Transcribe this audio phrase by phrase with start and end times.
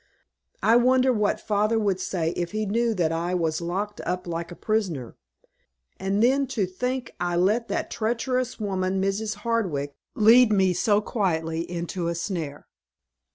[0.63, 4.51] I wonder what father would say if he knew that I was locked up like
[4.51, 5.15] a prisoner.
[5.99, 9.35] And then to think I let that treacherous woman, Mrs.
[9.45, 12.65] Hardwick, lead me so quietly into a snare.